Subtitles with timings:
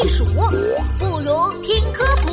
[0.00, 2.30] 避暑，不如听科普。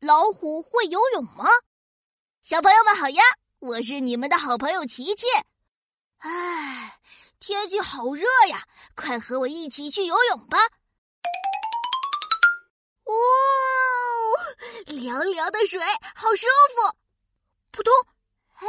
[0.00, 1.44] 老虎会游泳吗？
[2.42, 3.22] 小朋友们好呀，
[3.60, 5.28] 我是你们的好朋友琪琪。
[6.18, 6.98] 唉，
[7.38, 8.66] 天气好热呀，
[8.96, 10.58] 快和我一起去游泳吧！
[13.04, 13.14] 哦，
[14.86, 15.80] 凉凉的水，
[16.16, 16.96] 好舒服。
[17.70, 17.92] 扑通，
[18.56, 18.66] 哎，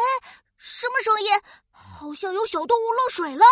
[0.59, 1.31] 什么声音？
[1.71, 3.43] 好像有小动物落水了。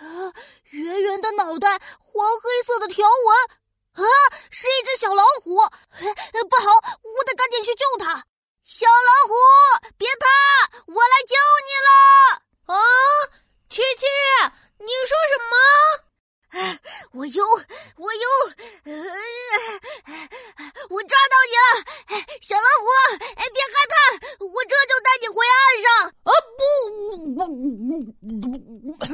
[0.00, 0.32] 啊，
[0.70, 3.36] 圆圆的脑袋，黄黑色的条纹。
[3.94, 4.02] 啊，
[4.50, 5.54] 是一只小老虎。
[5.54, 6.66] 不好，
[7.02, 8.24] 我得赶紧去救它。
[8.64, 9.34] 小老虎，
[9.96, 10.26] 别怕，
[10.86, 11.88] 我来救你了。
[12.74, 12.76] 啊，
[13.68, 14.06] 琪琪，
[14.78, 15.54] 你说什么？
[17.12, 17.44] 我游，
[17.96, 18.26] 我游，
[20.88, 21.68] 我抓到你了，
[22.40, 22.86] 小老虎！
[23.36, 23.94] 哎，别害怕，
[24.44, 25.86] 我这就带你回岸上。
[26.22, 26.62] 啊，不，
[27.18, 27.46] 不不，
[28.22, 29.06] 不，不，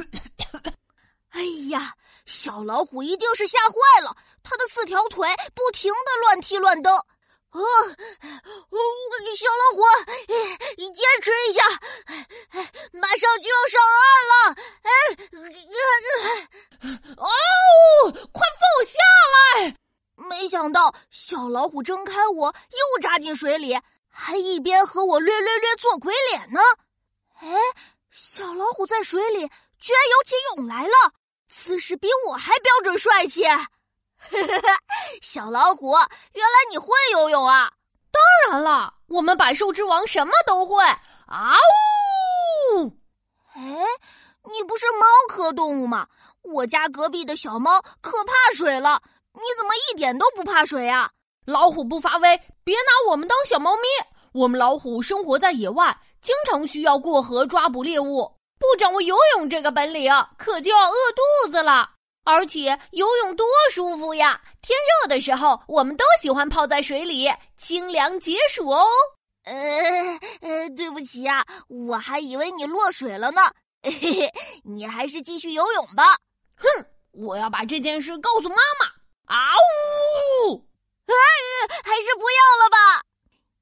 [1.41, 1.95] 哎呀，
[2.27, 6.93] 小老虎一定是吓坏了，它的四条腿不停的乱踢乱蹬。
[6.93, 7.59] 哦，
[9.35, 9.81] 小老虎，
[10.77, 11.63] 你坚持一下，
[12.93, 14.55] 马上就要上岸了！
[14.83, 14.91] 哎，
[17.17, 17.25] 哦，
[18.31, 18.99] 快放我下
[19.33, 19.75] 来！
[20.15, 23.75] 没想到小老虎睁开我，又扎进水里，
[24.11, 26.61] 还一边和我略略略做鬼脸呢。
[27.39, 27.49] 哎，
[28.11, 29.39] 小老虎在水里
[29.79, 31.13] 居然游起泳来了，
[31.53, 33.43] 此时比我还标准帅气。
[35.21, 35.91] 小老虎，
[36.33, 37.69] 原来你会游泳啊！
[38.09, 40.81] 当然了，我们百兽之王什么都会。
[41.27, 41.55] 啊
[42.73, 42.85] 呜！
[43.53, 43.61] 哎，
[44.51, 46.07] 你不是猫科动物吗？
[46.41, 49.01] 我家隔壁的小猫可怕水了，
[49.33, 51.11] 你怎么一点都不怕水啊？
[51.45, 53.81] 老虎不发威，别拿我们当小猫咪。
[54.31, 61.89] 我们老虎生活在野外，经常需要过河抓捕猎物，不掌握游泳这个本领，可就要饿肚子了。
[62.23, 64.39] 而且游泳多舒服呀！
[64.61, 68.85] 天热的时候，我们都喜欢泡在水里，清凉解暑哦。
[69.45, 73.41] 呃呃，对不起呀，我还以为你落水了呢。
[73.81, 74.31] 嘿嘿，
[74.63, 76.15] 你还是继续游泳吧。
[76.55, 78.85] 哼，我要把这件事告诉妈妈。
[79.35, 79.41] 啊
[80.45, 80.63] 呜！
[81.07, 81.13] 哎，
[81.83, 83.01] 还是不要了吧。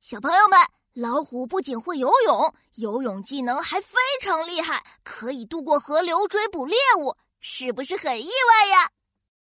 [0.02, 0.60] 小朋友们，
[1.00, 7.16] 老虎不仅会游泳，游泳技能还非常厉害，可以渡过河流追捕猎物。
[7.40, 8.92] 是不是很意外呀？